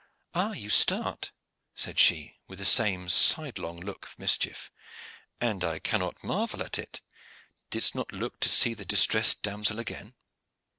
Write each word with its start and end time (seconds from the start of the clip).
"Ah, 0.33 0.53
you 0.53 0.71
start," 0.71 1.29
said 1.75 1.99
she, 1.99 2.39
with 2.47 2.57
the 2.57 2.65
same 2.65 3.07
sidelong 3.07 3.79
look 3.79 4.07
of 4.07 4.17
mischief, 4.17 4.71
"and 5.39 5.63
I 5.63 5.77
cannot 5.77 6.23
marvel 6.23 6.63
at 6.63 6.79
it. 6.79 7.01
Didst 7.69 7.93
not 7.93 8.11
look 8.11 8.39
to 8.39 8.49
see 8.49 8.73
the 8.73 8.83
distressed 8.83 9.43
damosel 9.43 9.77
again. 9.77 10.15